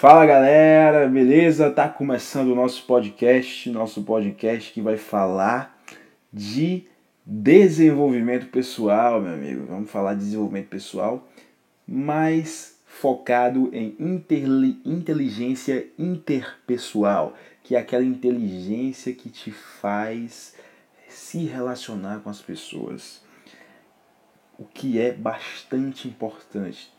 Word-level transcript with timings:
Fala 0.00 0.24
galera, 0.24 1.06
beleza? 1.06 1.70
Tá 1.70 1.86
começando 1.86 2.52
o 2.52 2.54
nosso 2.54 2.86
podcast, 2.86 3.68
nosso 3.68 4.02
podcast 4.02 4.72
que 4.72 4.80
vai 4.80 4.96
falar 4.96 5.78
de 6.32 6.86
desenvolvimento 7.26 8.46
pessoal, 8.46 9.20
meu 9.20 9.34
amigo. 9.34 9.66
Vamos 9.66 9.90
falar 9.90 10.14
de 10.14 10.20
desenvolvimento 10.20 10.68
pessoal, 10.68 11.28
mas 11.86 12.80
focado 12.86 13.68
em 13.74 13.94
inteligência 14.86 15.86
interpessoal, 15.98 17.36
que 17.62 17.76
é 17.76 17.78
aquela 17.78 18.02
inteligência 18.02 19.12
que 19.12 19.28
te 19.28 19.50
faz 19.50 20.54
se 21.10 21.44
relacionar 21.44 22.20
com 22.20 22.30
as 22.30 22.40
pessoas. 22.40 23.20
O 24.58 24.64
que 24.64 24.98
é 24.98 25.12
bastante 25.12 26.08
importante 26.08 26.90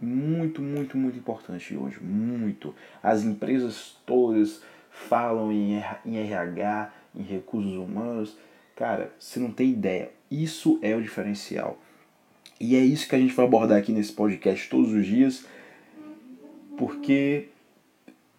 muito, 0.00 0.60
muito, 0.60 0.96
muito 0.96 1.18
importante 1.18 1.76
hoje. 1.76 1.98
Muito. 2.00 2.74
As 3.02 3.24
empresas 3.24 3.96
todas 4.04 4.62
falam 4.90 5.52
em 5.52 6.18
RH, 6.18 6.92
em 7.14 7.22
recursos 7.22 7.74
humanos. 7.74 8.36
Cara, 8.74 9.12
você 9.18 9.40
não 9.40 9.50
tem 9.50 9.70
ideia. 9.70 10.10
Isso 10.30 10.78
é 10.82 10.94
o 10.94 11.02
diferencial. 11.02 11.78
E 12.58 12.74
é 12.74 12.80
isso 12.80 13.08
que 13.08 13.14
a 13.14 13.18
gente 13.18 13.34
vai 13.34 13.46
abordar 13.46 13.78
aqui 13.78 13.92
nesse 13.92 14.12
podcast 14.12 14.68
todos 14.68 14.92
os 14.92 15.04
dias, 15.04 15.44
porque 16.78 17.48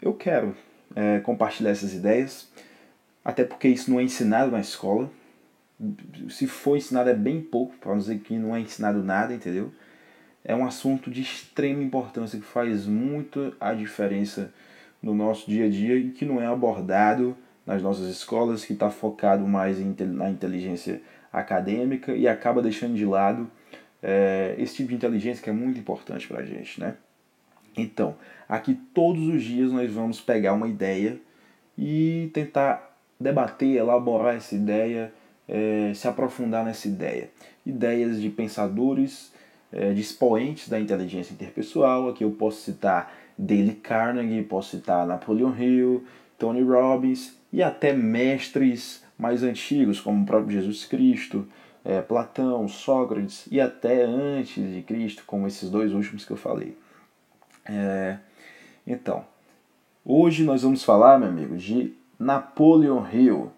eu 0.01 0.13
quero 0.13 0.55
é, 0.95 1.19
compartilhar 1.19 1.69
essas 1.69 1.93
ideias, 1.93 2.49
até 3.23 3.43
porque 3.43 3.67
isso 3.67 3.91
não 3.91 3.99
é 3.99 4.03
ensinado 4.03 4.51
na 4.51 4.59
escola. 4.59 5.11
Se 6.29 6.47
for 6.47 6.75
ensinado 6.75 7.09
é 7.09 7.13
bem 7.13 7.41
pouco, 7.41 7.75
para 7.77 7.91
não 7.91 7.99
dizer 7.99 8.19
que 8.19 8.35
não 8.35 8.55
é 8.55 8.59
ensinado 8.59 9.03
nada, 9.03 9.33
entendeu? 9.33 9.71
É 10.47 10.55
um 10.55 10.65
assunto 10.65 11.11
de 11.11 11.21
extrema 11.21 11.83
importância 11.83 12.39
que 12.39 12.45
faz 12.45 12.87
muito 12.87 13.53
a 13.59 13.73
diferença 13.73 14.53
no 15.03 15.13
nosso 15.13 15.51
dia 15.51 15.65
a 15.65 15.69
dia 15.69 15.97
e 15.97 16.11
que 16.11 16.23
não 16.23 16.41
é 16.41 16.47
abordado 16.47 17.35
nas 17.65 17.81
nossas 17.81 18.07
escolas, 18.07 18.63
que 18.63 18.71
está 18.71 18.89
focado 18.89 19.45
mais 19.45 19.77
na 19.99 20.29
inteligência 20.29 21.01
acadêmica 21.33 22.13
e 22.13 22.29
acaba 22.29 22.61
deixando 22.61 22.95
de 22.95 23.05
lado 23.05 23.51
é, 24.01 24.55
esse 24.57 24.77
tipo 24.77 24.89
de 24.89 24.95
inteligência 24.95 25.43
que 25.43 25.49
é 25.49 25.53
muito 25.53 25.77
importante 25.77 26.25
para 26.25 26.39
a 26.39 26.45
gente, 26.45 26.79
né? 26.79 26.95
Então, 27.75 28.15
aqui 28.47 28.73
todos 28.93 29.27
os 29.27 29.43
dias 29.43 29.69
nós 29.69 29.91
vamos 29.91 30.21
pegar 30.21 30.53
uma 30.53 30.69
ideia 30.69 31.19
e 31.77 32.31
tentar 32.33 32.97
debater, 33.19 33.75
elaborar 33.75 34.35
essa 34.35 34.55
ideia, 34.55 35.13
é, 35.45 35.91
se 35.93 36.07
aprofundar 36.07 36.63
nessa 36.63 36.87
ideia. 36.87 37.29
Ideias 37.65 38.21
de 38.21 38.29
pensadores 38.29 39.35
de 39.71 39.99
expoentes 39.99 40.69
da 40.69 40.79
inteligência 40.79 41.33
interpessoal. 41.33 42.09
Aqui 42.09 42.23
eu 42.23 42.31
posso 42.31 42.61
citar 42.61 43.13
Dale 43.37 43.73
Carnegie, 43.73 44.43
posso 44.43 44.77
citar 44.77 45.05
Napoleon 45.05 45.53
Hill, 45.55 46.03
Tony 46.37 46.61
Robbins 46.61 47.37
e 47.51 47.61
até 47.61 47.93
mestres 47.93 49.03
mais 49.17 49.43
antigos, 49.43 49.99
como 49.99 50.23
o 50.23 50.25
próprio 50.25 50.51
Jesus 50.51 50.85
Cristo, 50.85 51.47
é, 51.83 52.01
Platão, 52.01 52.67
Sócrates 52.67 53.47
e 53.51 53.59
até 53.59 54.03
antes 54.03 54.73
de 54.73 54.81
Cristo, 54.81 55.23
como 55.25 55.47
esses 55.47 55.69
dois 55.69 55.93
últimos 55.93 56.25
que 56.25 56.31
eu 56.31 56.37
falei. 56.37 56.77
É, 57.65 58.17
então, 58.85 59.25
hoje 60.05 60.43
nós 60.43 60.63
vamos 60.63 60.83
falar, 60.83 61.19
meu 61.19 61.29
amigo, 61.29 61.57
de 61.57 61.93
Napoleon 62.19 63.05
Hill. 63.11 63.51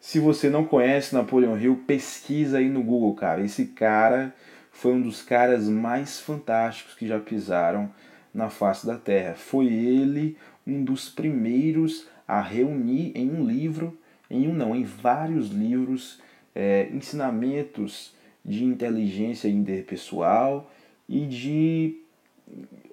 Se 0.00 0.18
você 0.18 0.48
não 0.48 0.64
conhece 0.64 1.14
Napoleon 1.14 1.58
Hill, 1.58 1.84
pesquisa 1.86 2.58
aí 2.58 2.68
no 2.68 2.82
Google, 2.82 3.14
cara. 3.14 3.42
Esse 3.42 3.66
cara 3.66 4.34
foi 4.70 4.92
um 4.92 5.02
dos 5.02 5.22
caras 5.22 5.68
mais 5.68 6.20
fantásticos 6.20 6.94
que 6.94 7.06
já 7.06 7.18
pisaram 7.18 7.90
na 8.32 8.48
face 8.48 8.86
da 8.86 8.96
Terra. 8.96 9.34
Foi 9.34 9.66
ele 9.66 10.36
um 10.66 10.84
dos 10.84 11.08
primeiros 11.08 12.06
a 12.26 12.40
reunir 12.40 13.12
em 13.14 13.30
um 13.30 13.44
livro, 13.44 13.98
em 14.30 14.48
um 14.48 14.54
não, 14.54 14.74
em 14.74 14.84
vários 14.84 15.50
livros, 15.50 16.20
é, 16.54 16.88
ensinamentos 16.92 18.14
de 18.44 18.64
inteligência 18.64 19.48
interpessoal 19.48 20.70
e 21.08 21.26
de 21.26 22.00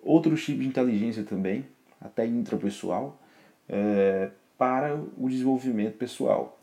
outros 0.03 0.43
tipos 0.43 0.63
de 0.63 0.67
inteligência 0.67 1.23
também, 1.23 1.65
até 2.01 2.25
intrapessoal, 2.25 3.21
é, 3.69 4.31
para 4.57 4.99
o 5.17 5.29
desenvolvimento 5.29 5.97
pessoal. 5.97 6.59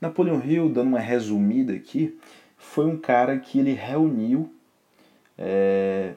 Napoleon 0.00 0.40
Hill, 0.42 0.70
dando 0.70 0.88
uma 0.88 1.00
resumida 1.00 1.74
aqui, 1.74 2.18
foi 2.60 2.86
um 2.86 2.96
cara 2.96 3.38
que 3.38 3.58
ele 3.58 3.72
reuniu, 3.72 4.52
é, 5.36 6.12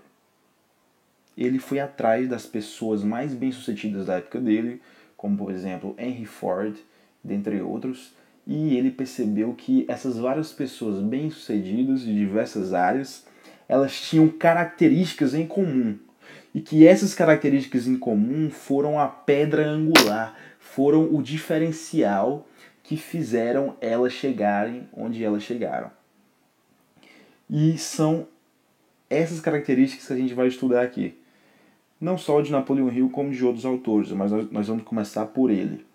ele 1.37 1.57
foi 1.57 1.79
atrás 1.79 2.27
das 2.27 2.45
pessoas 2.45 3.01
mais 3.01 3.33
bem-sucedidas 3.33 4.07
da 4.07 4.17
época 4.17 4.39
dele, 4.41 4.81
como 5.15 5.37
por 5.37 5.51
exemplo 5.51 5.95
Henry 5.97 6.25
Ford, 6.25 6.75
dentre 7.23 7.61
outros, 7.61 8.13
e 8.45 8.75
ele 8.75 8.91
percebeu 8.91 9.53
que 9.53 9.85
essas 9.87 10.17
várias 10.17 10.51
pessoas 10.51 11.01
bem-sucedidas 11.01 12.01
de 12.01 12.13
diversas 12.13 12.73
áreas, 12.73 13.25
elas 13.67 13.99
tinham 13.99 14.27
características 14.27 15.33
em 15.33 15.47
comum, 15.47 15.97
e 16.53 16.59
que 16.59 16.85
essas 16.85 17.15
características 17.15 17.87
em 17.87 17.97
comum 17.97 18.51
foram 18.51 18.99
a 18.99 19.07
pedra 19.07 19.65
angular, 19.65 20.37
foram 20.59 21.15
o 21.15 21.23
diferencial 21.23 22.45
que 22.83 22.97
fizeram 22.97 23.77
elas 23.79 24.11
chegarem 24.11 24.89
onde 24.93 25.23
elas 25.23 25.41
chegaram. 25.41 25.89
E 27.55 27.77
são 27.77 28.25
essas 29.07 29.39
características 29.39 30.07
que 30.07 30.13
a 30.13 30.15
gente 30.15 30.33
vai 30.33 30.47
estudar 30.47 30.81
aqui. 30.81 31.15
Não 32.01 32.17
só 32.17 32.41
de 32.41 32.51
Napoleão 32.51 32.91
Hill, 32.91 33.11
como 33.11 33.29
de 33.29 33.45
outros 33.45 33.63
autores, 33.63 34.09
mas 34.09 34.31
nós 34.51 34.67
vamos 34.67 34.83
começar 34.83 35.27
por 35.27 35.51
ele. 35.51 35.85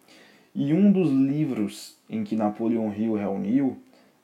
E 0.54 0.72
um 0.72 0.92
dos 0.92 1.10
livros 1.10 1.96
em 2.08 2.22
que 2.22 2.36
Napoleão 2.36 2.94
Hill 2.96 3.14
reuniu 3.14 3.76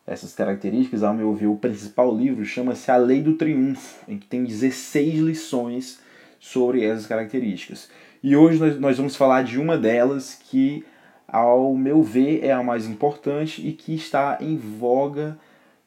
essas 0.07 0.33
características, 0.33 1.03
ao 1.03 1.13
meu 1.13 1.35
ver, 1.35 1.49
o 1.49 1.57
principal 1.57 2.17
livro 2.17 2.45
chama-se 2.45 2.89
A 2.89 2.97
Lei 2.97 3.21
do 3.21 3.35
Triunfo, 3.35 4.09
em 4.09 4.17
que 4.17 4.29
tem 4.29 4.45
16 4.45 5.15
lições 5.19 6.01
sobre 6.39 6.85
essas 6.85 7.05
características. 7.05 7.91
E 8.23 8.37
hoje 8.37 8.61
nós, 8.61 8.79
nós 8.79 8.97
vamos 8.97 9.17
falar 9.17 9.43
de 9.43 9.59
uma 9.59 9.77
delas 9.77 10.41
que, 10.49 10.85
ao 11.27 11.75
meu 11.75 12.01
ver, 12.01 12.45
é 12.45 12.53
a 12.53 12.63
mais 12.63 12.87
importante 12.87 13.67
e 13.67 13.73
que 13.73 13.93
está 13.93 14.39
em 14.41 14.57
voga 14.57 15.37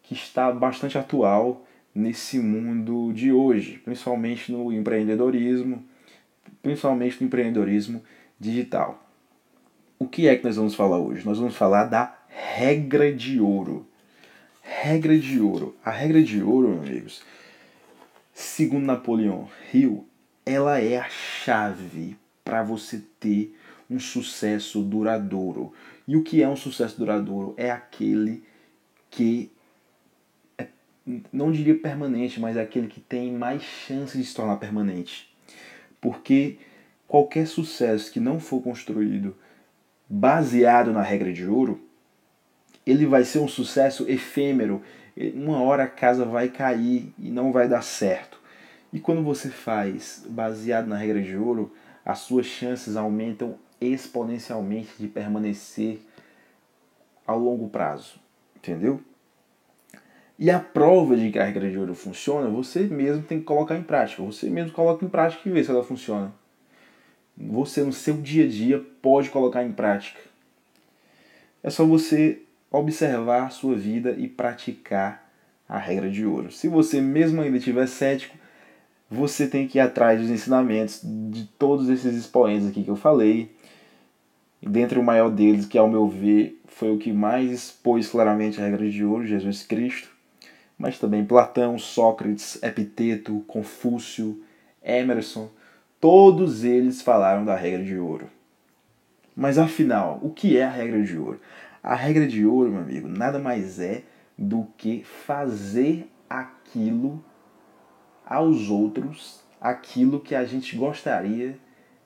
que 0.08 0.14
está 0.14 0.52
bastante 0.54 0.98
atual 0.98 1.66
nesse 1.94 2.40
mundo 2.40 3.12
de 3.12 3.32
hoje, 3.32 3.80
principalmente 3.84 4.52
no 4.52 4.72
empreendedorismo, 4.72 5.84
principalmente 6.62 7.20
no 7.20 7.28
empreendedorismo 7.28 8.02
digital. 8.40 9.04
O 10.00 10.08
que 10.08 10.28
é 10.28 10.38
que 10.38 10.46
nós 10.46 10.56
vamos 10.56 10.76
falar 10.76 10.98
hoje? 10.98 11.26
Nós 11.26 11.38
vamos 11.38 11.58
falar 11.58 11.86
da 11.86 12.18
regra 12.30 13.12
de 13.12 13.42
ouro. 13.42 13.86
Regra 14.62 15.18
de 15.18 15.42
ouro. 15.42 15.76
A 15.84 15.92
regra 15.92 16.24
de 16.24 16.42
ouro, 16.42 16.80
amigos, 16.80 17.22
segundo 18.34 18.86
Napoleão 18.86 19.50
Hill, 19.74 20.08
ela 20.46 20.80
é 20.80 20.98
a 20.98 21.10
chave 21.10 22.16
para 22.46 22.64
você 22.64 23.04
ter 23.20 23.54
um 23.90 24.00
sucesso 24.00 24.82
duradouro. 24.82 25.74
E 26.08 26.16
o 26.16 26.24
que 26.24 26.42
é 26.42 26.48
um 26.48 26.56
sucesso 26.56 26.98
duradouro? 26.98 27.54
É 27.58 27.72
aquele 27.72 28.44
que 29.10 29.52
não 31.32 31.52
diria 31.52 31.78
permanente, 31.78 32.40
mas 32.40 32.58
aquele 32.58 32.88
que 32.88 33.00
tem 33.00 33.32
mais 33.32 33.62
chance 33.64 34.18
de 34.18 34.24
se 34.24 34.36
tornar 34.36 34.58
permanente. 34.58 35.34
Porque 36.02 36.58
qualquer 37.08 37.48
sucesso 37.48 38.12
que 38.12 38.20
não 38.20 38.40
for 38.40 38.62
construído 38.62 39.36
baseado 40.10 40.92
na 40.92 41.02
regra 41.02 41.32
de 41.32 41.46
ouro, 41.46 41.82
ele 42.86 43.06
vai 43.06 43.24
ser 43.24 43.40
um 43.40 43.48
sucesso 43.48 44.06
efêmero. 44.10 44.82
Uma 45.34 45.62
hora 45.62 45.84
a 45.84 45.88
casa 45.88 46.26
vai 46.26 46.50
cair 46.50 47.14
e 47.18 47.30
não 47.30 47.52
vai 47.52 47.68
dar 47.68 47.82
certo. 47.82 48.40
E 48.92 49.00
quando 49.00 49.24
você 49.24 49.50
faz 49.50 50.26
baseado 50.30 50.88
na 50.88 50.98
regra 50.98 51.22
de 51.22 51.36
ouro, 51.36 51.74
as 52.06 52.20
suas 52.20 52.46
chances 52.46 52.96
aumentam 52.96 53.58
exponencialmente 53.80 54.90
de 54.98 55.08
permanecer 55.08 56.00
ao 57.26 57.38
longo 57.38 57.70
prazo. 57.70 58.20
Entendeu? 58.56 59.02
E 60.40 60.52
a 60.52 60.60
prova 60.60 61.18
de 61.18 61.32
que 61.32 61.40
a 61.40 61.46
regra 61.46 61.70
de 61.70 61.80
ouro 61.80 61.96
funciona, 61.96 62.48
você 62.48 62.82
mesmo 62.82 63.24
tem 63.24 63.40
que 63.40 63.46
colocar 63.46 63.76
em 63.76 63.82
prática. 63.82 64.22
Você 64.22 64.50
mesmo 64.50 64.72
coloca 64.72 65.04
em 65.04 65.10
prática 65.10 65.50
e 65.50 65.52
vê 65.52 65.64
se 65.64 65.72
ela 65.72 65.84
funciona. 65.84 66.32
Você 67.36 67.84
no 67.84 67.92
seu 67.92 68.18
dia 68.18 68.46
a 68.46 68.48
dia 68.48 68.86
pode 69.02 69.32
colocar 69.32 69.64
em 69.64 69.72
prática. 69.72 70.20
É 71.64 71.72
só 71.72 71.84
você 71.86 72.42
observar 72.72 73.46
a 73.46 73.50
sua 73.50 73.76
vida 73.76 74.12
e 74.12 74.28
praticar 74.28 75.28
a 75.68 75.80
regra 75.80 76.10
de 76.10 76.24
ouro. 76.24 76.52
Se 76.52 76.68
você 76.68 77.02
mesmo 77.02 77.42
ainda 77.42 77.58
estiver 77.58 77.88
cético, 77.88 78.38
você 79.10 79.48
tem 79.48 79.68
que 79.68 79.80
ir 79.80 79.82
atrás 79.82 80.22
dos 80.22 80.30
ensinamentos 80.30 81.02
de 81.04 81.46
todos 81.58 81.90
esses 81.90 82.16
expoentes 82.16 82.68
aqui 82.68 82.84
que 82.84 82.92
eu 82.92 82.96
falei. 82.96 83.56
Dentre 84.62 85.00
o 85.00 85.04
maior 85.04 85.32
deles, 85.32 85.66
que 85.66 85.78
ao 85.78 85.90
meu 85.90 86.08
ver 86.08 86.62
foi 86.68 86.92
o 86.92 86.98
que 86.98 87.12
mais 87.12 87.52
expôs 87.52 88.08
claramente 88.08 88.62
a 88.62 88.66
regra 88.66 88.88
de 88.88 89.04
ouro, 89.04 89.26
Jesus 89.26 89.64
Cristo 89.64 90.17
mas 90.78 91.00
também 91.00 91.26
Platão, 91.26 91.78
Sócrates, 91.78 92.62
Epiteto, 92.62 93.44
Confúcio, 93.48 94.44
Emerson, 94.84 95.50
Todos 96.00 96.64
eles 96.64 97.02
falaram 97.02 97.44
da 97.44 97.56
regra 97.56 97.84
de 97.84 97.98
ouro. 97.98 98.30
Mas 99.36 99.58
afinal, 99.58 100.20
o 100.22 100.30
que 100.30 100.58
é 100.58 100.64
a 100.64 100.70
regra 100.70 101.02
de 101.02 101.18
ouro? 101.18 101.40
A 101.82 101.96
regra 101.96 102.28
de 102.28 102.46
ouro, 102.46 102.72
meu 102.72 102.82
amigo, 102.82 103.08
nada 103.08 103.40
mais 103.40 103.80
é 103.80 104.04
do 104.38 104.68
que 104.78 105.04
fazer 105.04 106.08
aquilo 106.30 107.24
aos 108.26 108.70
outros, 108.70 109.42
aquilo 109.60 110.20
que 110.20 110.36
a 110.36 110.46
gente 110.46 110.76
gostaria 110.76 111.58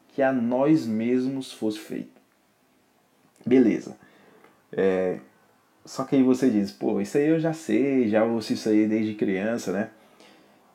que 0.09 0.21
a 0.21 0.31
nós 0.31 0.85
mesmos 0.85 1.51
fosse 1.51 1.79
feito. 1.79 2.21
Beleza. 3.45 3.97
É, 4.71 5.19
só 5.85 6.03
que 6.03 6.15
aí 6.15 6.23
você 6.23 6.49
diz, 6.49 6.71
pô, 6.71 7.01
isso 7.01 7.17
aí 7.17 7.27
eu 7.27 7.39
já 7.39 7.53
sei, 7.53 8.07
já 8.07 8.23
ouço 8.23 8.53
isso 8.53 8.69
aí 8.69 8.87
desde 8.87 9.13
criança, 9.13 9.71
né? 9.71 9.89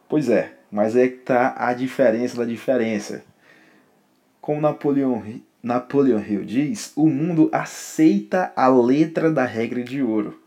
Pois 0.09 0.29
é, 0.29 0.55
mas 0.71 0.97
é 0.97 1.09
que 1.09 1.19
tá 1.19 1.55
a 1.57 1.73
diferença 1.73 2.37
da 2.37 2.45
diferença. 2.45 3.25
Como 4.41 4.61
Napoleão, 4.61 5.23
Napoleão 5.63 6.21
Hill 6.21 6.45
diz, 6.45 6.93
o 6.97 7.09
mundo 7.09 7.49
aceita 7.53 8.53
a 8.55 8.69
letra 8.69 9.31
da 9.31 9.45
regra 9.45 9.83
de 9.83 10.03
ouro. 10.03 10.41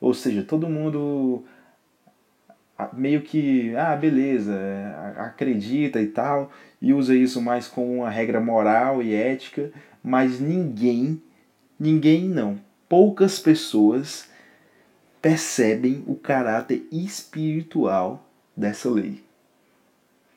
Ou 0.00 0.12
seja, 0.12 0.42
todo 0.42 0.68
mundo 0.68 1.44
meio 2.92 3.22
que, 3.22 3.74
ah, 3.76 3.94
beleza, 3.96 4.54
acredita 5.16 6.00
e 6.00 6.08
tal, 6.08 6.50
e 6.80 6.92
usa 6.92 7.14
isso 7.14 7.40
mais 7.40 7.68
como 7.68 7.92
uma 7.94 8.10
regra 8.10 8.40
moral 8.40 9.02
e 9.02 9.14
ética, 9.14 9.72
mas 10.02 10.40
ninguém, 10.40 11.22
ninguém 11.78 12.28
não, 12.28 12.58
poucas 12.88 13.38
pessoas 13.38 14.28
percebem 15.20 16.04
o 16.06 16.14
caráter 16.14 16.86
espiritual 16.92 18.28
dessa 18.56 18.90
lei. 18.90 19.22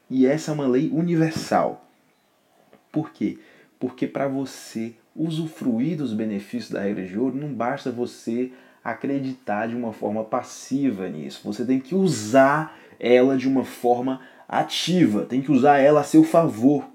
E 0.09 0.25
essa 0.25 0.51
é 0.51 0.53
uma 0.53 0.67
lei 0.67 0.89
universal. 0.91 1.85
Por 2.91 3.11
quê? 3.11 3.37
Porque 3.79 4.07
para 4.07 4.27
você 4.27 4.95
usufruir 5.15 5.97
dos 5.97 6.13
benefícios 6.13 6.71
da 6.71 6.81
regra 6.81 7.05
de 7.05 7.17
ouro, 7.17 7.35
não 7.35 7.53
basta 7.53 7.91
você 7.91 8.51
acreditar 8.83 9.67
de 9.67 9.75
uma 9.75 9.91
forma 9.91 10.23
passiva 10.23 11.09
nisso. 11.09 11.41
Você 11.43 11.65
tem 11.65 11.79
que 11.79 11.93
usar 11.93 12.77
ela 12.99 13.37
de 13.37 13.47
uma 13.47 13.65
forma 13.65 14.21
ativa, 14.47 15.25
tem 15.25 15.41
que 15.41 15.51
usar 15.51 15.79
ela 15.79 16.01
a 16.01 16.05
seu 16.05 16.23
favor. 16.23 16.87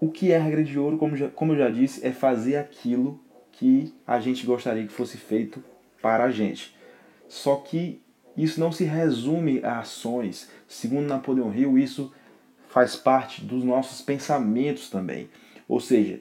O 0.00 0.10
que 0.10 0.32
é 0.32 0.38
regra 0.38 0.64
de 0.64 0.78
ouro, 0.78 0.96
como, 0.96 1.14
já, 1.14 1.28
como 1.28 1.52
eu 1.52 1.58
já 1.58 1.68
disse, 1.68 2.04
é 2.06 2.10
fazer 2.10 2.56
aquilo 2.56 3.20
que 3.52 3.92
a 4.06 4.18
gente 4.18 4.46
gostaria 4.46 4.86
que 4.86 4.92
fosse 4.92 5.18
feito 5.18 5.62
para 6.00 6.24
a 6.24 6.30
gente. 6.30 6.74
Só 7.28 7.56
que 7.56 8.00
isso 8.36 8.58
não 8.58 8.72
se 8.72 8.84
resume 8.84 9.60
a 9.62 9.80
ações. 9.80 10.48
Segundo 10.66 11.06
Napoleão 11.06 11.54
Hill, 11.54 11.76
isso 11.76 12.10
faz 12.68 12.96
parte 12.96 13.44
dos 13.44 13.62
nossos 13.62 14.00
pensamentos 14.00 14.88
também. 14.88 15.28
Ou 15.68 15.78
seja, 15.78 16.20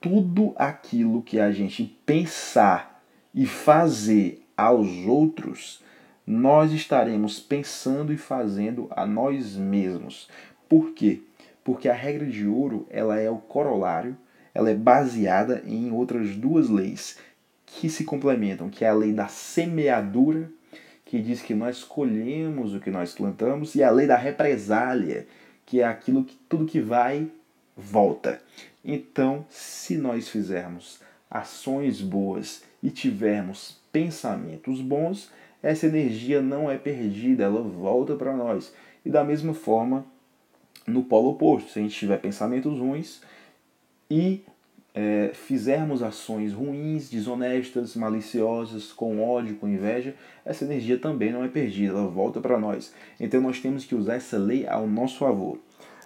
tudo 0.00 0.52
aquilo 0.56 1.22
que 1.22 1.38
a 1.38 1.52
gente 1.52 1.84
pensar 2.04 3.00
e 3.32 3.46
fazer 3.46 4.44
aos 4.56 4.88
outros, 5.06 5.82
nós 6.26 6.72
estaremos 6.72 7.38
pensando 7.38 8.12
e 8.12 8.16
fazendo 8.16 8.88
a 8.90 9.06
nós 9.06 9.54
mesmos. 9.54 10.28
Por 10.68 10.92
quê? 10.92 11.22
Porque 11.70 11.88
a 11.88 11.94
regra 11.94 12.26
de 12.26 12.48
ouro, 12.48 12.84
ela 12.90 13.20
é 13.20 13.30
o 13.30 13.36
corolário, 13.36 14.16
ela 14.52 14.68
é 14.68 14.74
baseada 14.74 15.62
em 15.64 15.92
outras 15.92 16.34
duas 16.34 16.68
leis 16.68 17.16
que 17.64 17.88
se 17.88 18.02
complementam, 18.02 18.68
que 18.68 18.84
é 18.84 18.88
a 18.88 18.92
lei 18.92 19.12
da 19.12 19.28
semeadura 19.28 20.50
que 21.04 21.20
diz 21.20 21.40
que 21.40 21.54
nós 21.54 21.84
colhemos 21.84 22.74
o 22.74 22.80
que 22.80 22.90
nós 22.90 23.14
plantamos, 23.14 23.76
e 23.76 23.84
a 23.84 23.90
lei 23.92 24.04
da 24.04 24.16
represália, 24.16 25.28
que 25.64 25.80
é 25.80 25.84
aquilo 25.84 26.24
que 26.24 26.36
tudo 26.48 26.66
que 26.66 26.80
vai 26.80 27.30
volta. 27.76 28.42
Então, 28.84 29.46
se 29.48 29.96
nós 29.96 30.28
fizermos 30.28 30.98
ações 31.30 32.00
boas 32.00 32.64
e 32.82 32.90
tivermos 32.90 33.78
pensamentos 33.92 34.80
bons, 34.80 35.30
essa 35.62 35.86
energia 35.86 36.42
não 36.42 36.68
é 36.68 36.76
perdida, 36.76 37.44
ela 37.44 37.62
volta 37.62 38.16
para 38.16 38.36
nós. 38.36 38.74
E 39.04 39.08
da 39.08 39.22
mesma 39.22 39.54
forma, 39.54 40.04
no 40.86 41.02
polo 41.02 41.30
oposto, 41.30 41.70
se 41.70 41.78
a 41.78 41.82
gente 41.82 41.98
tiver 41.98 42.18
pensamentos 42.18 42.78
ruins 42.78 43.20
e 44.10 44.42
é, 44.94 45.30
fizermos 45.32 46.02
ações 46.02 46.52
ruins, 46.52 47.08
desonestas, 47.08 47.94
maliciosas, 47.94 48.92
com 48.92 49.22
ódio, 49.22 49.56
com 49.56 49.68
inveja, 49.68 50.14
essa 50.44 50.64
energia 50.64 50.98
também 50.98 51.32
não 51.32 51.44
é 51.44 51.48
perdida, 51.48 51.92
ela 51.92 52.08
volta 52.08 52.40
para 52.40 52.58
nós. 52.58 52.92
Então 53.18 53.40
nós 53.40 53.60
temos 53.60 53.84
que 53.84 53.94
usar 53.94 54.14
essa 54.14 54.36
lei 54.36 54.66
ao 54.66 54.86
nosso 54.86 55.18
favor. 55.18 55.58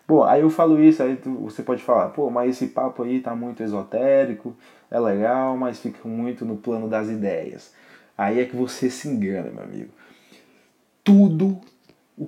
Bom, 0.06 0.22
aí 0.22 0.42
eu 0.42 0.50
falo 0.50 0.82
isso, 0.82 1.02
aí 1.02 1.16
tu, 1.16 1.30
você 1.30 1.62
pode 1.62 1.82
falar, 1.82 2.10
pô, 2.10 2.28
mas 2.28 2.50
esse 2.50 2.66
papo 2.66 3.02
aí 3.02 3.20
tá 3.20 3.34
muito 3.34 3.62
esotérico, 3.62 4.54
é 4.90 5.00
legal, 5.00 5.56
mas 5.56 5.80
fica 5.80 6.06
muito 6.06 6.44
no 6.44 6.56
plano 6.56 6.88
das 6.88 7.08
ideias. 7.08 7.72
Aí 8.16 8.38
é 8.38 8.44
que 8.44 8.54
você 8.54 8.90
se 8.90 9.08
engana, 9.08 9.50
meu 9.50 9.64
amigo. 9.64 9.90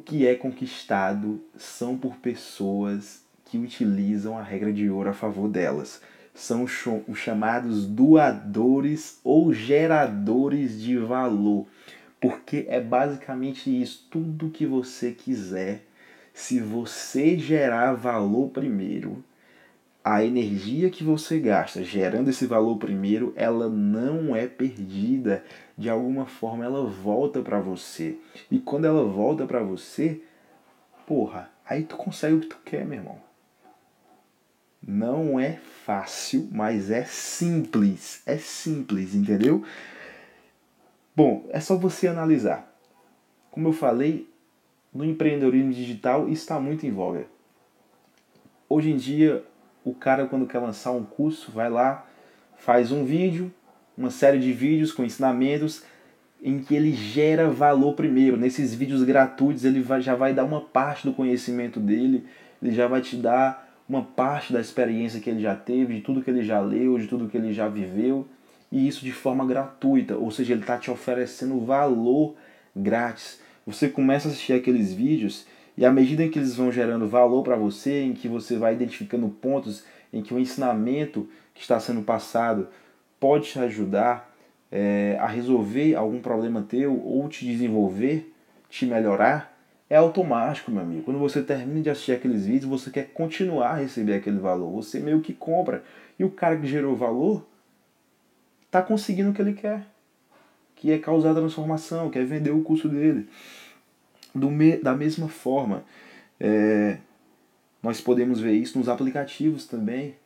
Que 0.06 0.26
é 0.26 0.34
conquistado 0.34 1.42
são 1.58 1.98
por 1.98 2.16
pessoas 2.16 3.20
que 3.44 3.58
utilizam 3.58 4.38
a 4.38 4.42
regra 4.42 4.72
de 4.72 4.88
ouro 4.88 5.10
a 5.10 5.12
favor 5.12 5.48
delas 5.48 6.00
são 6.36 6.64
os 6.64 7.18
chamados 7.18 7.86
doadores 7.86 9.18
ou 9.24 9.52
geradores 9.52 10.80
de 10.80 10.96
valor. 10.98 11.66
Porque 12.20 12.66
é 12.68 12.80
basicamente 12.80 13.70
isso, 13.70 14.06
tudo 14.10 14.50
que 14.50 14.66
você 14.66 15.12
quiser, 15.12 15.82
se 16.34 16.60
você 16.60 17.38
gerar 17.38 17.94
valor 17.94 18.50
primeiro, 18.50 19.24
a 20.08 20.24
energia 20.24 20.88
que 20.88 21.02
você 21.02 21.40
gasta 21.40 21.82
gerando 21.82 22.30
esse 22.30 22.46
valor 22.46 22.76
primeiro, 22.76 23.32
ela 23.34 23.68
não 23.68 24.36
é 24.36 24.46
perdida. 24.46 25.44
De 25.76 25.90
alguma 25.90 26.26
forma 26.26 26.64
ela 26.64 26.86
volta 26.86 27.42
para 27.42 27.58
você. 27.58 28.16
E 28.48 28.60
quando 28.60 28.84
ela 28.84 29.04
volta 29.04 29.44
para 29.46 29.64
você, 29.64 30.22
porra, 31.08 31.50
aí 31.68 31.82
tu 31.82 31.96
consegue 31.96 32.36
o 32.36 32.40
que 32.40 32.46
tu 32.46 32.58
quer, 32.64 32.86
meu 32.86 32.98
irmão. 32.98 33.18
Não 34.80 35.40
é 35.40 35.58
fácil, 35.84 36.48
mas 36.52 36.88
é 36.88 37.04
simples. 37.04 38.22
É 38.24 38.38
simples, 38.38 39.12
entendeu? 39.12 39.64
Bom, 41.16 41.46
é 41.48 41.58
só 41.58 41.76
você 41.76 42.06
analisar. 42.06 42.72
Como 43.50 43.66
eu 43.66 43.72
falei, 43.72 44.30
no 44.94 45.04
empreendedorismo 45.04 45.72
digital 45.72 46.28
está 46.28 46.60
muito 46.60 46.86
em 46.86 46.92
voga. 46.92 47.26
Hoje 48.68 48.92
em 48.92 48.96
dia, 48.96 49.44
o 49.86 49.94
cara 49.94 50.26
quando 50.26 50.48
quer 50.48 50.58
lançar 50.58 50.90
um 50.90 51.04
curso, 51.04 51.52
vai 51.52 51.70
lá, 51.70 52.04
faz 52.56 52.90
um 52.90 53.04
vídeo, 53.04 53.54
uma 53.96 54.10
série 54.10 54.40
de 54.40 54.52
vídeos 54.52 54.90
com 54.90 55.04
ensinamentos 55.04 55.84
em 56.42 56.58
que 56.58 56.74
ele 56.74 56.92
gera 56.92 57.48
valor 57.48 57.94
primeiro. 57.94 58.36
Nesses 58.36 58.74
vídeos 58.74 59.04
gratuitos, 59.04 59.64
ele 59.64 59.80
vai, 59.80 60.00
já 60.00 60.16
vai 60.16 60.34
dar 60.34 60.44
uma 60.44 60.60
parte 60.60 61.06
do 61.06 61.14
conhecimento 61.14 61.78
dele, 61.78 62.24
ele 62.60 62.74
já 62.74 62.88
vai 62.88 63.00
te 63.00 63.14
dar 63.14 63.64
uma 63.88 64.02
parte 64.02 64.52
da 64.52 64.60
experiência 64.60 65.20
que 65.20 65.30
ele 65.30 65.40
já 65.40 65.54
teve, 65.54 65.94
de 65.94 66.00
tudo 66.00 66.20
que 66.20 66.30
ele 66.30 66.42
já 66.42 66.58
leu, 66.58 66.98
de 66.98 67.06
tudo 67.06 67.28
que 67.28 67.36
ele 67.36 67.52
já 67.52 67.68
viveu, 67.68 68.26
e 68.72 68.88
isso 68.88 69.04
de 69.04 69.12
forma 69.12 69.46
gratuita, 69.46 70.16
ou 70.16 70.32
seja, 70.32 70.52
ele 70.52 70.62
está 70.62 70.76
te 70.76 70.90
oferecendo 70.90 71.60
valor 71.60 72.34
grátis. 72.74 73.40
Você 73.64 73.88
começa 73.88 74.26
a 74.26 74.32
assistir 74.32 74.52
aqueles 74.52 74.92
vídeos 74.92 75.46
e 75.76 75.84
à 75.84 75.92
medida 75.92 76.24
em 76.24 76.30
que 76.30 76.38
eles 76.38 76.54
vão 76.54 76.72
gerando 76.72 77.06
valor 77.06 77.42
para 77.42 77.56
você, 77.56 78.02
em 78.02 78.14
que 78.14 78.28
você 78.28 78.56
vai 78.56 78.74
identificando 78.74 79.28
pontos 79.28 79.84
em 80.12 80.22
que 80.22 80.32
o 80.32 80.38
ensinamento 80.38 81.28
que 81.54 81.60
está 81.60 81.78
sendo 81.78 82.02
passado 82.02 82.68
pode 83.20 83.50
te 83.50 83.58
ajudar 83.58 84.34
é, 84.70 85.16
a 85.20 85.26
resolver 85.26 85.94
algum 85.94 86.20
problema 86.20 86.62
teu 86.62 87.00
ou 87.04 87.28
te 87.28 87.44
desenvolver, 87.44 88.32
te 88.68 88.86
melhorar, 88.86 89.56
é 89.88 89.96
automático, 89.96 90.70
meu 90.70 90.82
amigo. 90.82 91.02
Quando 91.02 91.18
você 91.18 91.42
termina 91.42 91.80
de 91.80 91.90
assistir 91.90 92.12
aqueles 92.12 92.46
vídeos, 92.46 92.64
você 92.64 92.90
quer 92.90 93.12
continuar 93.12 93.70
a 93.70 93.76
receber 93.76 94.14
aquele 94.14 94.38
valor. 94.38 94.70
Você 94.72 94.98
meio 94.98 95.20
que 95.20 95.32
compra. 95.32 95.84
E 96.18 96.24
o 96.24 96.30
cara 96.30 96.56
que 96.56 96.66
gerou 96.66 96.96
valor 96.96 97.46
está 98.64 98.82
conseguindo 98.82 99.30
o 99.30 99.32
que 99.32 99.40
ele 99.40 99.52
quer. 99.52 99.86
Que 100.74 100.90
é 100.90 100.98
causar 100.98 101.34
transformação, 101.34 102.10
quer 102.10 102.24
vender 102.24 102.50
o 102.50 102.62
curso 102.62 102.88
dele. 102.88 103.28
Me, 104.38 104.76
da 104.76 104.94
mesma 104.94 105.28
forma, 105.28 105.84
é, 106.38 106.98
nós 107.82 108.00
podemos 108.00 108.40
ver 108.40 108.52
isso 108.52 108.78
nos 108.78 108.88
aplicativos 108.88 109.66
também. 109.66 110.16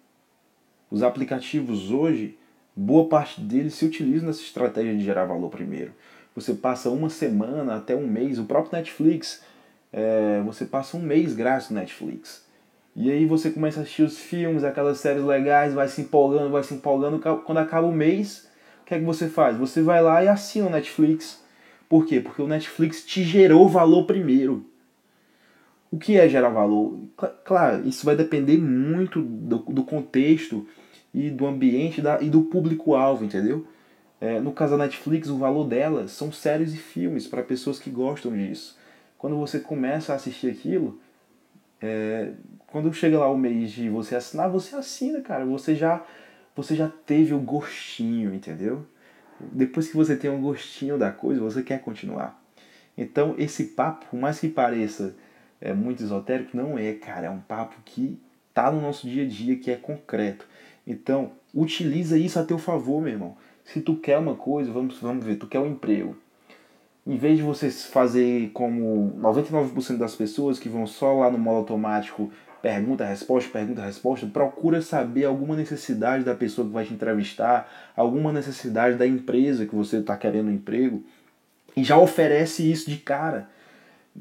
Os 0.91 1.03
aplicativos 1.03 1.91
hoje, 1.91 2.37
boa 2.75 3.09
parte 3.09 3.41
deles 3.41 3.75
se 3.75 3.85
utilizam 3.85 4.29
nessa 4.29 4.43
estratégia 4.43 4.97
de 4.97 5.05
gerar 5.05 5.25
valor 5.25 5.51
primeiro. 5.51 5.93
Você 6.35 6.55
passa 6.55 6.91
uma 6.91 7.11
semana 7.11 7.77
até 7.77 7.95
um 7.95 8.07
mês, 8.07 8.39
o 8.39 8.45
próprio 8.45 8.77
Netflix 8.77 9.43
é, 9.93 10.41
você 10.45 10.65
passa 10.65 10.97
um 10.97 11.01
mês 11.01 11.35
grátis 11.35 11.71
no 11.71 11.77
Netflix. 11.77 12.45
E 12.95 13.11
aí 13.11 13.25
você 13.25 13.51
começa 13.51 13.81
a 13.81 13.83
assistir 13.83 14.03
os 14.03 14.19
filmes, 14.19 14.65
aquelas 14.65 14.99
séries 14.99 15.25
legais, 15.25 15.75
vai 15.75 15.89
se 15.89 16.01
empolgando, 16.01 16.51
vai 16.51 16.63
se 16.63 16.75
empolgando. 16.75 17.19
Quando 17.45 17.59
acaba 17.59 17.87
o 17.87 17.93
mês, 17.93 18.49
o 18.83 18.85
que 18.85 18.95
é 18.95 18.99
que 18.99 19.05
você 19.05 19.29
faz? 19.29 19.57
Você 19.57 19.81
vai 19.83 20.03
lá 20.03 20.23
e 20.23 20.29
assina 20.29 20.67
o 20.67 20.71
Netflix. 20.71 21.40
Por 21.91 22.07
quê? 22.07 22.21
Porque 22.21 22.41
o 22.41 22.47
Netflix 22.47 23.05
te 23.05 23.25
gerou 23.25 23.69
valor 23.69 24.05
primeiro. 24.05 24.65
O 25.91 25.99
que 25.99 26.17
é 26.17 26.29
gerar 26.29 26.51
valor? 26.51 26.97
Claro, 27.45 27.85
isso 27.89 28.07
vai 28.07 28.15
depender 28.15 28.59
muito 28.59 29.21
do, 29.21 29.59
do 29.59 29.83
contexto 29.83 30.65
e 31.13 31.29
do 31.31 31.49
ambiente 31.49 32.01
da, 32.01 32.23
e 32.23 32.31
do 32.31 32.43
público-alvo, 32.43 33.25
entendeu? 33.25 33.67
É, 34.21 34.39
no 34.39 34.53
caso 34.53 34.79
da 34.79 34.85
Netflix, 34.85 35.29
o 35.29 35.37
valor 35.37 35.67
dela 35.67 36.07
são 36.07 36.31
séries 36.31 36.73
e 36.73 36.77
filmes 36.77 37.27
para 37.27 37.43
pessoas 37.43 37.81
que 37.81 37.91
gostam 37.91 38.37
disso. 38.37 38.79
Quando 39.19 39.37
você 39.37 39.59
começa 39.59 40.13
a 40.13 40.17
assistir 40.17 40.49
aquilo, 40.49 41.01
é, 41.83 42.31
quando 42.69 42.95
chega 42.95 43.19
lá 43.19 43.29
o 43.29 43.37
mês 43.37 43.73
de 43.73 43.89
você 43.89 44.15
assinar, 44.15 44.49
você 44.49 44.77
assina, 44.77 45.21
cara. 45.23 45.45
Você 45.45 45.75
já, 45.75 46.07
você 46.55 46.77
já 46.77 46.89
teve 47.05 47.35
o 47.35 47.41
gostinho, 47.41 48.33
entendeu? 48.33 48.87
Depois 49.53 49.89
que 49.89 49.97
você 49.97 50.17
tem 50.17 50.31
um 50.31 50.41
gostinho 50.41 50.99
da 50.99 51.11
coisa, 51.11 51.41
você 51.41 51.63
quer 51.63 51.81
continuar. 51.81 52.41
Então, 52.97 53.35
esse 53.39 53.65
papo, 53.65 54.07
por 54.11 54.19
mais 54.19 54.39
que 54.39 54.49
pareça 54.49 55.15
é, 55.61 55.73
muito 55.73 56.03
esotérico, 56.03 56.57
não 56.57 56.79
é, 56.79 56.93
cara. 56.93 57.27
É 57.27 57.31
um 57.31 57.41
papo 57.41 57.77
que 57.85 58.19
tá 58.53 58.71
no 58.71 58.81
nosso 58.81 59.09
dia 59.09 59.25
a 59.25 59.29
dia, 59.29 59.57
que 59.57 59.71
é 59.71 59.77
concreto. 59.77 60.47
Então, 60.87 61.33
utiliza 61.55 62.19
isso 62.19 62.39
a 62.39 62.45
teu 62.45 62.59
favor, 62.59 63.01
meu 63.01 63.13
irmão. 63.13 63.37
Se 63.65 63.81
tu 63.81 63.97
quer 63.97 64.19
uma 64.19 64.35
coisa, 64.35 64.73
vamos, 64.73 64.99
vamos 64.99 65.25
ver, 65.25 65.37
tu 65.37 65.47
quer 65.47 65.61
um 65.61 65.71
emprego. 65.71 66.17
Em 67.07 67.17
vez 67.17 67.37
de 67.37 67.43
você 67.43 67.71
fazer 67.71 68.51
como 68.53 69.19
99% 69.21 69.97
das 69.97 70.15
pessoas 70.15 70.59
que 70.59 70.69
vão 70.69 70.87
só 70.87 71.13
lá 71.15 71.31
no 71.31 71.39
modo 71.39 71.59
automático, 71.59 72.31
pergunta, 72.63 73.05
resposta, 73.05 73.51
pergunta, 73.51 73.83
resposta, 73.83 74.27
procura 74.27 74.83
saber 74.83 75.25
alguma 75.25 75.57
necessidade 75.57 76.25
da 76.25 76.35
pessoa 76.35 76.67
que 76.67 76.73
vai 76.73 76.85
te 76.85 76.93
entrevistar, 76.93 77.71
alguma 77.97 78.33
necessidade 78.33 78.97
da 78.97 79.07
empresa 79.07 79.67
que 79.67 79.75
você 79.75 79.99
está 79.99 80.17
querendo 80.17 80.49
um 80.49 80.55
emprego, 80.55 81.03
e 81.77 81.85
já 81.85 81.97
oferece 81.97 82.71
isso 82.71 82.91
de 82.91 82.97
cara. 82.97 83.49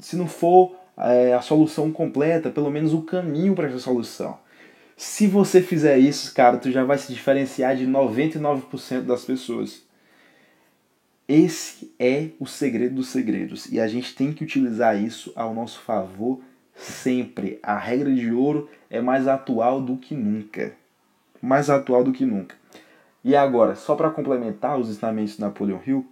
Se 0.00 0.16
não 0.16 0.26
for 0.26 0.76
é, 0.96 1.34
a 1.34 1.40
solução 1.40 1.90
completa, 1.90 2.50
pelo 2.50 2.70
menos 2.70 2.94
o 2.94 3.02
caminho 3.02 3.54
para 3.54 3.68
essa 3.68 3.78
solução. 3.78 4.38
Se 4.96 5.26
você 5.26 5.62
fizer 5.62 5.98
isso, 5.98 6.34
cara, 6.34 6.58
tu 6.58 6.70
já 6.70 6.84
vai 6.84 6.98
se 6.98 7.12
diferenciar 7.12 7.74
de 7.74 7.86
99% 7.86 9.02
das 9.02 9.24
pessoas. 9.24 9.82
Esse 11.26 11.94
é 11.98 12.30
o 12.38 12.46
segredo 12.46 12.96
dos 12.96 13.08
segredos 13.08 13.66
e 13.70 13.80
a 13.80 13.86
gente 13.86 14.14
tem 14.14 14.32
que 14.32 14.44
utilizar 14.44 15.00
isso 15.00 15.32
ao 15.36 15.54
nosso 15.54 15.80
favor 15.80 16.42
sempre. 16.80 17.58
A 17.62 17.76
regra 17.76 18.12
de 18.12 18.32
ouro 18.32 18.68
é 18.88 19.00
mais 19.00 19.28
atual 19.28 19.80
do 19.80 19.96
que 19.96 20.14
nunca. 20.14 20.72
Mais 21.40 21.70
atual 21.70 22.02
do 22.02 22.12
que 22.12 22.24
nunca. 22.24 22.56
E 23.22 23.36
agora, 23.36 23.74
só 23.76 23.94
para 23.94 24.10
complementar 24.10 24.78
os 24.78 24.88
ensinamentos 24.88 25.34
de 25.34 25.40
Napoleão 25.40 25.80
Hill, 25.86 26.06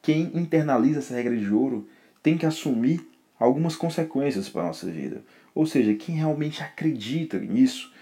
quem 0.00 0.30
internaliza 0.34 1.00
essa 1.00 1.14
regra 1.14 1.36
de 1.36 1.52
ouro 1.52 1.88
tem 2.22 2.38
que 2.38 2.46
assumir 2.46 3.06
algumas 3.38 3.76
consequências 3.76 4.48
para 4.48 4.62
a 4.62 4.66
nossa 4.66 4.88
vida. 4.90 5.22
Ou 5.54 5.66
seja, 5.66 5.94
quem 5.94 6.14
realmente 6.14 6.62
acredita 6.62 7.38
nisso 7.38 7.92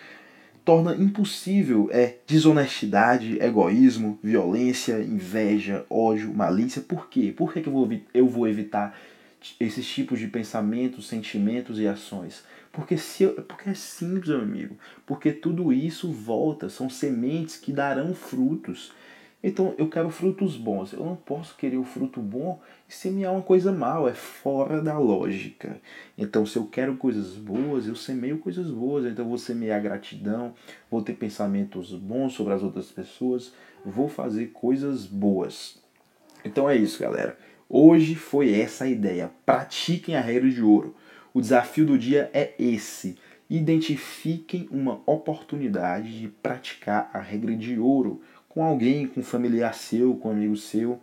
torna 0.65 0.97
impossível 0.97 1.89
é 1.93 2.17
desonestidade, 2.27 3.39
egoísmo, 3.41 4.19
violência, 4.23 5.01
inveja, 5.01 5.87
ódio, 5.89 6.35
malícia. 6.35 6.83
Por 6.83 7.09
quê? 7.09 7.33
Por 7.35 7.53
que, 7.53 7.61
que 7.61 7.69
eu, 7.69 7.73
vou, 7.73 7.89
eu 8.13 8.29
vou 8.29 8.49
evitar 8.49 8.99
esses 9.61 9.87
tipos 9.87 10.19
de 10.19 10.27
pensamentos, 10.27 11.07
sentimentos 11.07 11.79
e 11.79 11.87
ações? 11.87 12.43
Porque, 12.73 12.97
se 12.97 13.27
porque 13.27 13.71
é 13.71 13.75
simples, 13.75 14.29
meu 14.29 14.41
amigo. 14.41 14.77
Porque 15.07 15.33
tudo 15.33 15.73
isso 15.73 16.11
volta, 16.11 16.69
são 16.69 16.91
sementes 16.91 17.57
que 17.57 17.73
darão 17.73 18.15
frutos. 18.15 18.93
Então 19.43 19.75
eu 19.79 19.89
quero 19.89 20.11
frutos 20.11 20.57
bons. 20.57 20.93
Eu 20.93 21.05
não 21.05 21.15
posso 21.15 21.57
querer 21.57 21.77
o 21.77 21.85
fruto 21.85 22.21
bom 22.21 22.61
e 22.89 22.93
semear 22.93 23.33
uma 23.33 23.43
coisa 23.43 23.71
mal. 23.71 24.09
É 24.09 24.15
fora 24.15 24.83
da 24.83 24.99
lógica. 24.99 25.81
Então 26.19 26.45
se 26.45 26.57
eu 26.57 26.67
quero 26.67 26.97
coisas 26.97 27.35
boas, 27.35 27.87
eu 27.87 27.95
semeio 27.95 28.39
coisas 28.39 28.71
boas. 28.71 29.05
Então 29.05 29.25
eu 29.25 29.29
vou 29.29 29.39
semear 29.39 29.81
gratidão, 29.81 30.53
vou 30.91 31.03
ter 31.03 31.15
pensamentos 31.15 31.93
bons 31.93 32.33
sobre 32.33 32.55
as 32.55 32.63
outras 32.63 32.91
pessoas, 32.91 33.53
vou 33.85 34.09
fazer 34.09 34.49
coisas 34.49 35.07
boas. 35.07 35.79
Então 36.45 36.69
é 36.69 36.77
isso, 36.77 37.01
galera. 37.01 37.39
Hoje 37.69 38.15
foi 38.15 38.53
essa 38.59 38.85
a 38.85 38.89
ideia. 38.89 39.31
Pratiquem 39.45 40.17
a 40.17 40.21
regra 40.21 40.49
de 40.49 40.63
ouro. 40.63 40.95
O 41.35 41.41
desafio 41.41 41.85
do 41.85 41.99
dia 41.99 42.31
é 42.33 42.55
esse. 42.59 43.17
Identifiquem 43.51 44.69
uma 44.71 45.01
oportunidade 45.05 46.19
de 46.19 46.29
praticar 46.29 47.11
a 47.13 47.19
regra 47.19 47.55
de 47.57 47.79
ouro 47.79 48.23
com 48.49 48.63
alguém, 48.63 49.07
com 49.07 49.21
um 49.21 49.25
familiar 49.25 49.75
seu, 49.75 50.15
com 50.15 50.29
um 50.29 50.33
amigo 50.33 50.57
seu. 50.57 51.01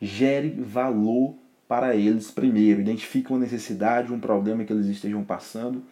Gere 0.00 0.50
valor 0.50 1.34
para 1.66 1.96
eles 1.96 2.30
primeiro. 2.30 2.80
Identifique 2.80 3.30
uma 3.30 3.40
necessidade, 3.40 4.12
um 4.12 4.20
problema 4.20 4.64
que 4.64 4.72
eles 4.72 4.86
estejam 4.86 5.24
passando 5.24 5.82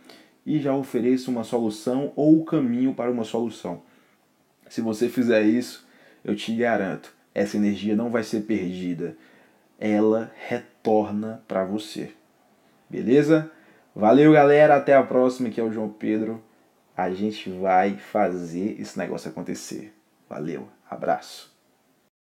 e 0.46 0.60
já 0.60 0.74
ofereça 0.74 1.30
uma 1.30 1.44
solução 1.44 2.12
ou 2.14 2.40
o 2.40 2.44
caminho 2.44 2.94
para 2.94 3.10
uma 3.10 3.24
solução. 3.24 3.82
Se 4.68 4.80
você 4.80 5.08
fizer 5.08 5.42
isso, 5.42 5.86
eu 6.24 6.34
te 6.36 6.54
garanto, 6.54 7.14
essa 7.34 7.56
energia 7.56 7.96
não 7.96 8.10
vai 8.10 8.22
ser 8.22 8.42
perdida. 8.42 9.16
Ela 9.78 10.32
retorna 10.48 11.42
para 11.46 11.64
você. 11.64 12.12
Beleza? 12.88 13.50
Valeu, 13.94 14.32
galera. 14.32 14.76
Até 14.76 14.94
a 14.94 15.02
próxima. 15.02 15.48
Aqui 15.48 15.60
é 15.60 15.64
o 15.64 15.72
João 15.72 15.88
Pedro. 15.88 16.42
A 16.96 17.10
gente 17.10 17.50
vai 17.50 17.96
fazer 17.96 18.80
esse 18.80 18.98
negócio 18.98 19.30
acontecer. 19.30 19.92
Valeu, 20.28 20.68
abraço. 20.88 21.53